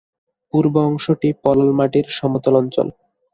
পূর্ব 0.53 0.73
অংশটি 0.87 1.29
পলল 1.43 1.69
মাটির 1.79 2.05
সমতল 2.17 2.53
অঞ্চল। 2.61 2.87